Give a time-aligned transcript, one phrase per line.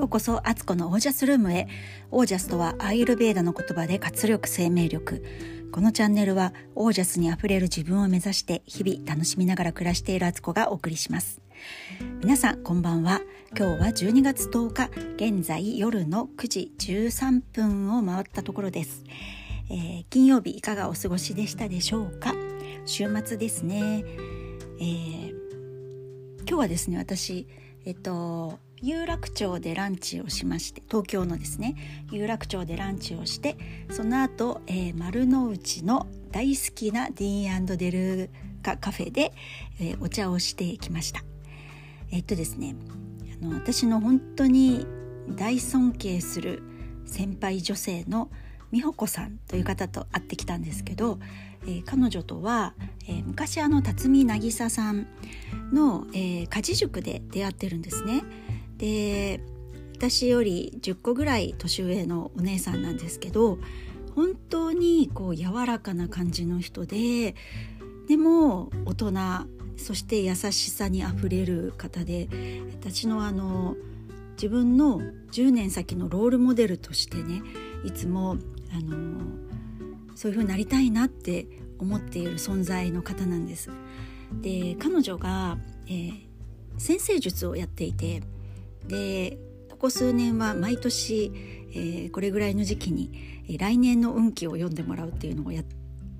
[0.00, 1.68] ようこそアツコのオージャスルームへ。
[2.10, 5.22] オージャスとはアイルベーダの言葉で活力生命力。
[5.72, 11.42] このチャンネルはオージャスにあふれる自分を目指して日々楽しみながら暮らしているアツコがお送りします。
[12.22, 13.20] 皆さんこんばんは。
[13.54, 19.04] 今日は12月10日現在夜の9時13分を回ったところです、
[19.68, 22.34] えー、金曜日いかがお過ごしでしたでしょうか？
[22.86, 24.02] 週末ですね、
[24.80, 25.30] えー、
[26.38, 27.46] 今日はですね私
[27.84, 31.76] えっと有楽町でランチをしまして東京のですね
[32.10, 33.56] 有楽町でランチをして
[33.90, 38.30] その後、えー、丸の内の大好きなディーンデル
[38.62, 39.32] カカフェで、
[39.80, 41.22] えー、お茶をしてきました
[42.10, 42.74] えっとですね
[43.42, 44.86] あの私の本当に
[45.28, 46.62] 大尊敬する
[47.04, 48.30] 先輩女性の
[48.72, 51.18] 美穂子さんという方と会ってきたんですけど、
[51.64, 52.74] えー、彼女とは、
[53.08, 55.06] えー、昔あの辰巳渚さん
[55.72, 58.22] の、えー、家事塾で出会ってるんですね。
[58.80, 59.40] で
[59.94, 63.58] 私より10個ぐらい年上のお姉さんなんですけど
[64.16, 67.34] 本当にこう柔らかな感じの人で
[68.08, 69.12] でも大人
[69.76, 72.28] そして優しさにあふれる方で
[72.72, 73.76] 私のあの
[74.32, 75.00] 自分の
[75.32, 77.42] 10年先のロールモデルとしてね
[77.84, 78.38] いつも
[78.72, 79.20] あの
[80.14, 81.46] そういう風になりたいなって
[81.78, 83.70] 思っている存在の方なんです。
[84.40, 86.20] で彼女が、えー、
[86.78, 88.22] 先生術をやっていて
[88.86, 89.38] で
[89.70, 91.32] ここ数年は毎年、
[91.72, 93.10] えー、これぐらいの時期に、
[93.48, 95.64] えー、来年の運気を読んでもらうっていうのをやっ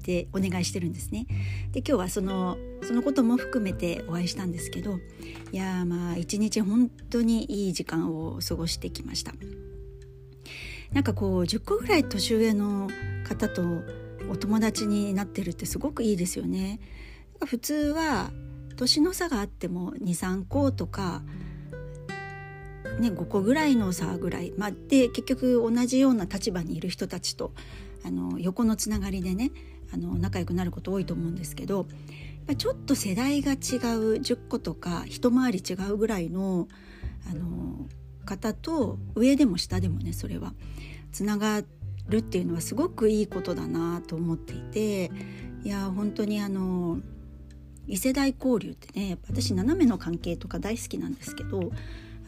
[0.02, 1.26] てお願いしてるんですね。
[1.72, 4.98] で今日はそのそのことも含めてお会いしたんですけど
[5.52, 9.34] いやまあ一日本当にいい時間を過ごしてきました。
[10.92, 12.88] なんかこう10個ぐらい年上の
[13.24, 13.62] 方と
[14.28, 16.80] お友達になってるってすごくいいですよね。
[17.44, 18.30] 普通は
[18.76, 21.22] 年の差があっても23個とか
[23.00, 27.52] ね、5個ぐらいの差ぐらい、まあ、で結局同じような立場にいる人たちと
[28.04, 29.50] あの横のつながりでね
[29.92, 31.86] あの仲良くなること多いと思うんですけど
[32.56, 33.58] ちょっと世代が違う
[34.20, 36.68] 10個とか一回り違うぐらいの
[37.30, 37.86] あの
[38.24, 40.54] 方と上でも下でもねそれは
[41.12, 41.62] つなが
[42.08, 45.10] るっていうのはすごくいいことだなと思っていて
[45.64, 46.98] いや本当にあの
[47.86, 51.72] 異世代交流ってね私斜めの関係とか大好きなんですけど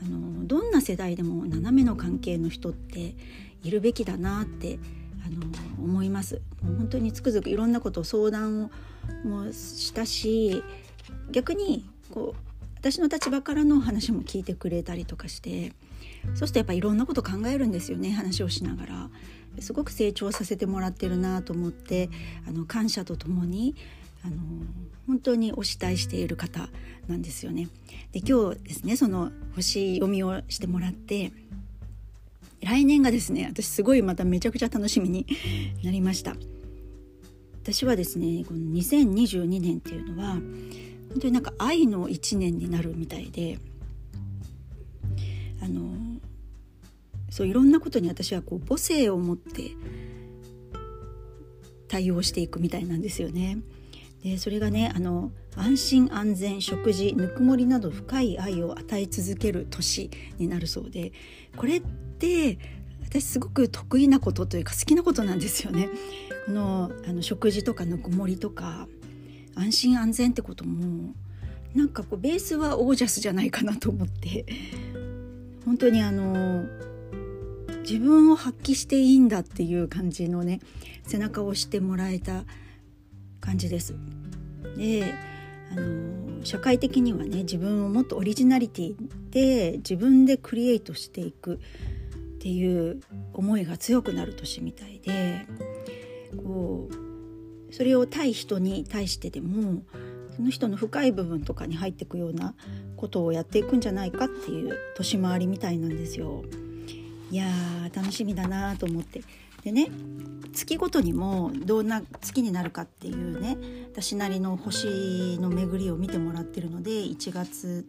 [0.05, 3.15] あのどんな世代でも斜めの関係の人って
[3.63, 4.79] いるべきだなって
[5.25, 5.43] あの
[5.83, 6.41] 思います。
[6.63, 8.71] 本当につくづくいろんなことを相談を
[9.25, 10.63] もしたし
[11.31, 15.73] 逆にこう私の立場からの話も聞いてくれたりとかして
[16.27, 19.11] そうするとやっぱいろんなこと考えるんですよね話をしながら。
[19.61, 22.09] すごく成長させてもらってるなと思って
[22.49, 23.75] あの感謝とともに
[24.25, 24.37] あの
[25.07, 26.69] 本当にお慕いしている方
[27.09, 27.69] なんですよね。
[28.13, 31.33] で今日ですねその星読みをしてもらって
[32.61, 35.27] 来年がですね私すごいまためちゃくちゃ楽しみに
[35.83, 36.37] なりました。
[37.63, 40.33] 私はですねこの2022年っていうのは
[41.11, 43.59] 本当になんか愛の1年になるみたいで
[45.63, 45.93] あの
[47.31, 49.71] そういろんなことに私はこう母性を持って
[51.87, 53.59] 対応していくみたいなんですよね。
[54.23, 61.13] でそれがねあの安心安全食事ぬくもりなど深い愛を与え続ける年になるそうで
[61.57, 62.59] これって
[63.05, 65.91] 私すごく得意なことというか好きなことなんですよね。
[66.47, 68.89] このあの食事とかぬくもりとか
[69.55, 71.15] 安心安全ってことも
[71.75, 74.47] なんかこうベースはオージャスじゃないかなと思って
[75.65, 76.65] 本当にあの
[77.83, 80.61] 自分を発揮していいんだっていう感じのね
[81.07, 82.45] 背中を押してもらえた
[83.43, 83.95] 感じです。
[84.79, 85.13] で
[85.71, 88.95] あの社会的にはね自分をもっとオリジナリティ
[89.31, 91.59] で自分でクリエイトしていくっ
[92.41, 93.01] ていう
[93.35, 95.47] 思いが強くなる年みたいで
[96.37, 99.83] こうそれを対人に対してでも
[100.37, 102.55] その人の深い部分とかに入っていくような
[102.97, 106.45] ことをやっていくんじゃないかっていう年回りみたいなんですよ。
[107.31, 109.23] いやー楽しみだなと思って
[109.65, 109.91] でね
[110.53, 113.57] 月ごとにもどんな月になるかっていうね
[113.93, 117.87] 私なりの星の巡りを見てもらってるので1月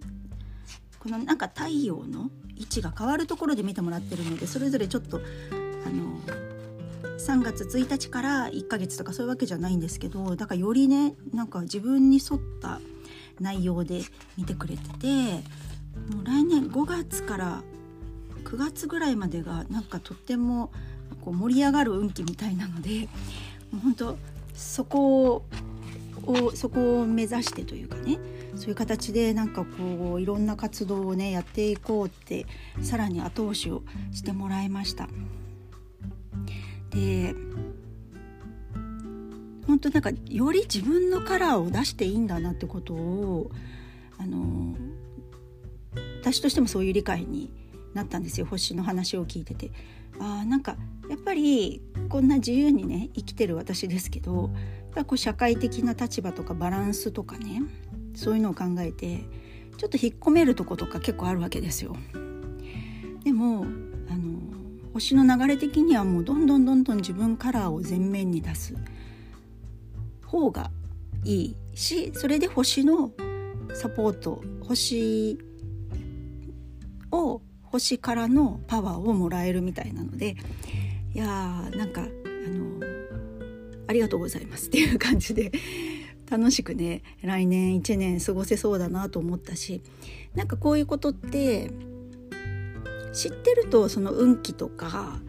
[1.00, 6.14] このなんか太陽の位置が変わるところで見てもらってるのでそれぞれちょっとあの
[7.18, 12.80] 3月1日から1ヶ月とかそういうわけじゃないんですけどだからよりねなんか自分に沿った
[13.40, 14.02] 内容で
[14.38, 15.08] 見てくれてて
[16.14, 17.64] もう来年5月から
[18.44, 20.72] 9月ぐらいまでがなんかとっても
[21.16, 23.08] こう盛り上がる運気みたいなので
[23.72, 24.18] もう本当
[24.54, 25.46] そこ
[26.26, 28.18] をそこを目指してというかね
[28.56, 32.46] そういう形でなんかこういろんな活動をねやっていこうって
[32.82, 35.08] さらに後押しをしてもらいました。
[36.92, 37.34] で
[39.66, 43.50] 本当なんかより自分のカラーを出していいんだなってことを
[44.20, 44.76] あの
[46.22, 47.52] 私としてもそういう理解に
[47.94, 49.72] なったんですよ星の話を聞いてて。
[50.20, 50.78] あなんか
[51.10, 54.50] やっぱりこんな自由にね生きてる私ですけどやっ
[54.96, 57.62] ぱこう社会的な立場とかバランスとかね
[58.16, 59.26] そういうのを考えて
[59.78, 61.96] ちょっと引っ込めるとことか結構あるわけですよ。
[63.24, 63.66] でも
[64.10, 64.40] あの
[64.94, 68.76] 星の流れ的にはもうどんどんどんどん自分カラーを前面に出す
[70.26, 70.70] 方が
[71.24, 73.12] いいしそれで星の
[73.74, 75.38] サポート星
[77.12, 77.42] を
[77.74, 80.36] 星からのパワーをもらえるみたいなので
[81.16, 82.80] いやーなんかあの
[83.88, 85.52] ありがとうございますっていう感じで
[86.30, 89.82] 楽しくね来年1年過ごせそうだなと思ったし
[90.36, 91.72] なんかこういうことって
[93.12, 95.20] 知ってるとその運気とか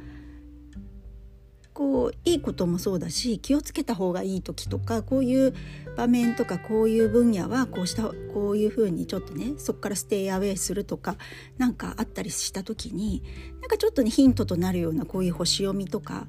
[1.72, 5.54] こういいこともそうだし気をつけた方がいい時とかこういう
[5.96, 8.02] 場面とかこういう分野はこうした
[8.32, 11.16] こういうふうにちょっとねそこからステイアウェイするとか
[11.58, 13.22] 何かあったりした時に
[13.60, 16.26] なんかちょっとねヒントとなるようなこういう星読みとか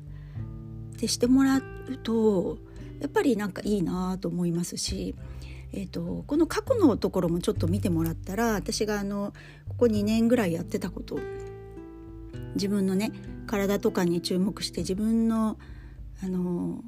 [0.96, 1.64] ってしてもらう
[2.04, 2.58] と
[3.00, 5.16] やっぱりなんかいいなと思いますし。
[5.78, 9.34] えーと、この過去のところもちょっと見てもらったら私があの
[9.68, 11.20] ここ2年ぐらいやってたこと
[12.56, 13.12] 自分のね
[13.46, 15.58] 体とかに注目して自分の
[16.24, 16.82] あの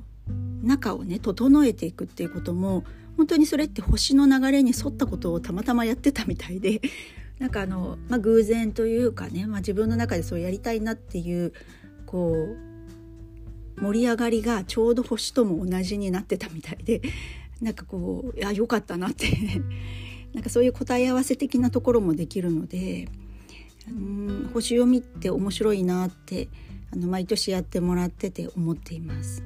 [0.67, 2.83] 中をね整えていくっていうことも
[3.17, 6.81] 本当にそれって星の流れに沿ったことをたまたまやってたみたいで
[7.39, 11.53] なんかあの、まあ、偶然というかね、まあ、自分の中でそうやりたいなっていう
[12.05, 12.55] こ
[13.77, 17.01] う盛り上がりがちょうど星とも同じになってたみたいで
[17.61, 19.27] なんかこういやよかったなって
[20.33, 23.09] なんかそういう答え合わせ的なところもできるので。
[23.89, 26.49] うん星読みって面白いなって
[26.91, 29.43] あの毎年やってもらってて思っています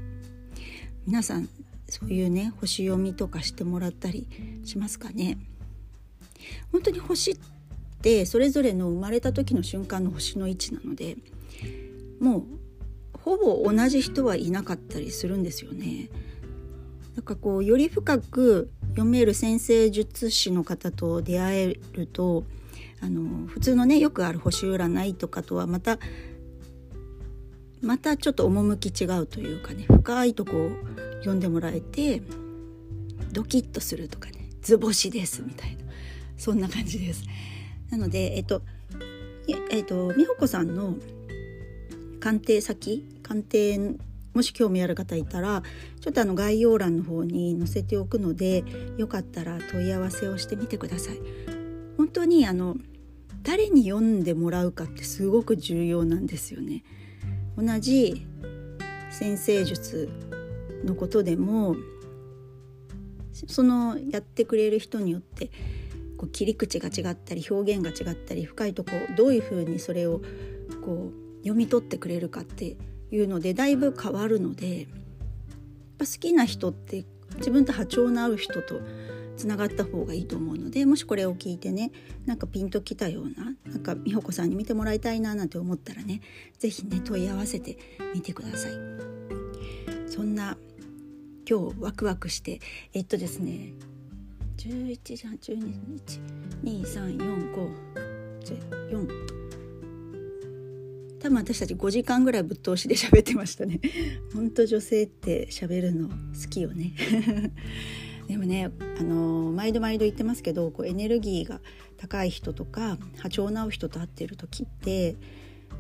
[1.06, 1.50] 皆さん
[1.90, 4.28] そういうね星読みとかしてもらったり
[4.64, 5.38] しますかね
[6.72, 7.38] 本当に星っ
[8.02, 11.18] てそれぞれの生まれた時の瞬間の星の位置なので
[12.20, 12.44] もう
[13.24, 16.10] ほぼ同じ人はいなかったりするんですよね。
[17.16, 22.46] なんかこうより深く読める先生術師の方と出会えると
[23.02, 26.00] あの普通のねよくある星占いとかとはまた
[27.82, 30.72] またちょっと趣違うというかね深いとこを
[31.20, 32.22] 読んでもらえて
[33.32, 35.84] ドキッとするとかね図星ですみたいな
[36.38, 37.24] そんな感じです。
[37.90, 38.62] なのでえっと
[39.70, 40.96] えっと美穂子さんの
[42.20, 43.98] 鑑定先鑑定
[44.34, 45.62] もし興味ある方いたら
[46.00, 48.64] ちょっとあの概要欄の方に載せておくので
[48.98, 51.20] よかったら問い合わせをしてみてください。
[51.98, 52.78] 本当にあの
[53.44, 56.84] 誰に読んでもらうかってすごく重要なんですよね。
[57.62, 58.26] 同じ
[59.12, 60.10] 先生術
[60.84, 61.76] のことでも
[63.48, 65.52] そのやってくれる人によって
[66.18, 70.22] こう切り口が違ったり表現が違ったり深いとこどういうふうにそれを
[70.84, 72.78] こう読み取ってくれるかって
[73.12, 74.88] いうのでだいぶ変わるのでやっ
[76.00, 77.06] ぱ好きな人って
[77.38, 78.82] 自分と波長の合う人と
[79.38, 81.92] つながった方がいいと思うのでもしこれを聞いてね
[82.26, 86.22] なんかピンときたようななんか美穂子さんに見てもらいたいななんて思ったらね
[86.60, 87.78] 是非ね問い合わせて
[88.14, 88.72] みてください。
[90.08, 90.58] そんな
[91.50, 92.60] 今日ワクワクして
[92.94, 93.74] えっとですね
[94.58, 95.56] 11時半12
[95.88, 96.22] 日
[96.64, 99.42] 234514
[101.22, 103.80] 多分私たち5時間ぐらいぶっ通しで喋ってましたね。
[104.34, 106.16] ほんと女性って喋るの好
[106.50, 106.94] きよね。
[108.32, 111.60] でもねあの毎度毎度言ってますけどこうエネルギーが
[111.98, 115.18] 高い人とか波長の合う人と会ってる時って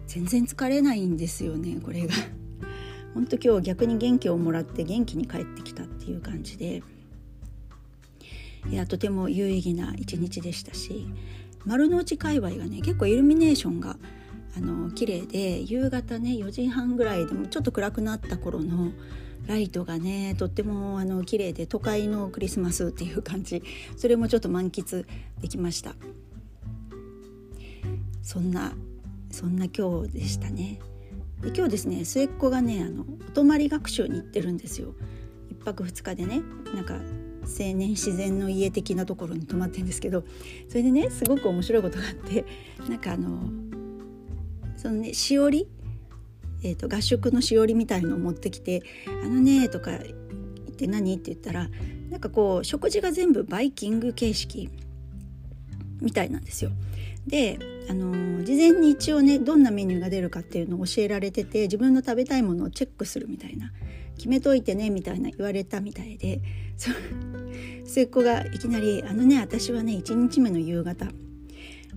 [0.05, 2.13] 全然疲れないんですよねこれが。
[3.15, 6.84] 本当今日逆に元気をもらって元気に帰ってきたっていう感じで
[8.70, 11.08] いやとても有意義な一日でしたし
[11.65, 13.98] 丸の内界隈がね結構イルミネーションが
[14.58, 18.91] あの綺麗で夕方ね4時半ぐらいでもちょっと暗くなった頃の
[19.48, 23.63] ライトがねとってもあの綺麗で都会のクリスマスっていう感じ。
[23.98, 25.05] それもちょっと満喫
[25.41, 25.95] できました。
[28.21, 28.74] そんな
[29.31, 30.79] そんな今日でしたね。
[31.41, 34.93] で今日ですね末っ子がねあのお泊まり学習に行ってるんですよ。
[35.51, 36.41] 1泊2日でね
[36.74, 36.95] なんか
[37.43, 40.24] 青年自然の家的なところに泊まってるんですけど。
[40.69, 42.45] それでねすごく面白いことがあって
[42.88, 43.50] なんかあの
[44.77, 45.67] そのねしおり
[46.63, 48.83] えーと、合宿のしおりみたいのを持ってきて
[49.23, 51.69] 「あのね」とか言って「何?」って言ったら
[52.09, 54.69] なんかこう食事が全部バイキング形式
[56.01, 56.71] みたいなんですよ。
[57.27, 63.71] であの事前に一応ねどんなメニューが出るかっていうのを教えられてて自分の食べたいものをチェックするみたいな
[64.17, 66.41] 決めといてねみたいな言われたみたいで
[66.77, 66.89] そ
[67.85, 71.11] 末っ子がいきなり「あのね私はね1日目の夕方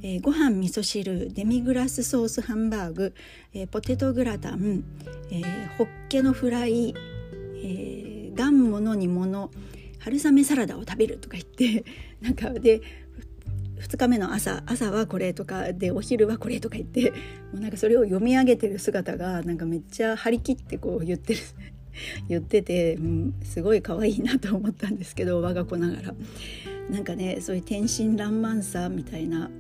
[0.07, 3.15] えー、ご飯味噌汁デミグラスソースハンバーグ、
[3.55, 4.85] えー、ポテトグラタン、
[5.31, 9.51] えー、ホッケのフライ、えー、ガンモの煮物
[10.01, 11.87] 春雨サラダを食べるとか言って
[12.21, 12.83] なんかで
[13.79, 17.17] 2日目の朝朝はこれとかでお昼はこれとか言っても
[17.55, 21.41] うなんかそれを読み上げてる姿がなんかめっちゃ張り切ってこう言ってる
[22.29, 26.15] 言ってて、うん、すごい可愛いなと思ったんですけど我が子ながら。
[26.91, 29.51] なんかねそういう天真爛漫さみたいな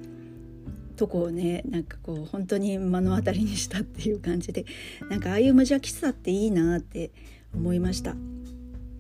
[0.95, 4.65] とこをねなんかこう本当に目の当たりにしたっていう感じで
[5.11, 7.11] なんかああいう無邪気さっていいなって
[7.55, 8.15] 思いました。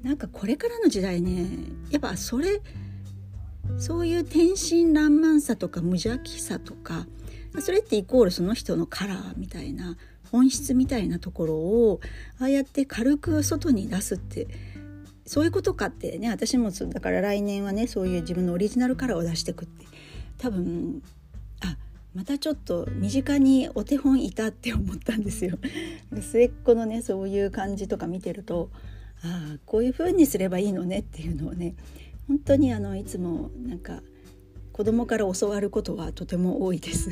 [0.02, 1.48] なんかこれからの時代ね
[1.90, 2.60] やっぱそれ
[3.78, 7.06] そういう天真爛漫さとか無邪気さとか
[7.60, 9.96] それってイコールその人のカラーみたいな
[10.30, 12.00] 本質みたいなところを
[12.38, 14.46] ああやって軽く外に出すって
[15.26, 19.86] そういうことかってね私もだから来年はねそういう自分のオリジナルカラーを出してくって
[20.38, 21.02] 多分
[22.14, 25.58] またちょっと身近にお手本いたって思ったんですよ。
[26.20, 28.70] 末っ子のねそういう感じとか見てると
[29.22, 31.74] ああこういう風にすればいいのねっていうのをね
[32.28, 34.02] 本当にあのいつもなんか
[34.72, 37.10] 子供から教わることはとても多いです。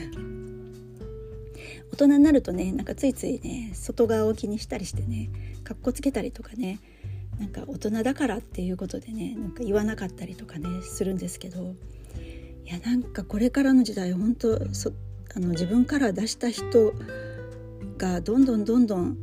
[1.92, 5.30] 大人になるとねなんかついついね外側を気にしたりしてね
[5.62, 6.80] かっこつけたりとかね
[7.38, 11.74] なんか大人だからっていうことでねなんか言わなかったりとかねするんですけど
[12.64, 14.92] いやなんかこれからの時代本当そ
[15.34, 16.92] あの自分から出した人
[17.98, 19.16] がどんどんどんどん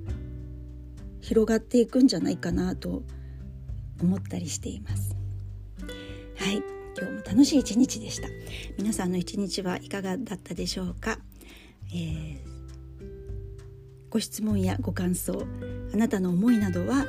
[1.21, 3.03] 広がっていくんじゃないかなと
[4.01, 5.15] 思ったりしています。
[6.37, 6.63] はい。
[6.97, 8.27] 今日も楽しい一日でした。
[8.77, 11.19] 皆さんの一日はいかがだったでしょうか、
[11.93, 12.37] えー、
[14.09, 15.45] ご質問やご感想
[15.93, 17.05] あなたの思いなどは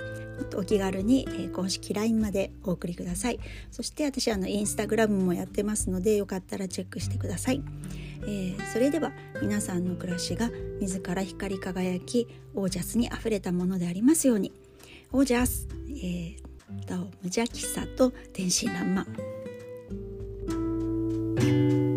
[0.57, 3.41] お気軽に、え公式 LINE までお送りください。
[3.71, 7.63] そして私あのインスタグラムもやってますのでよかったらチェックしてください、
[8.23, 14.53] えー、それでは皆さんの暮らしが自ら光り輝きオージャスにあふれたものでありますように。
[15.13, 16.37] オージャス、えー、
[16.87, 21.90] と無邪気さと天真爛漫。